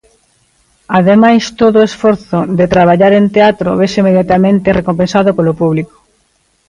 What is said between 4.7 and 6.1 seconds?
recompensado polo público.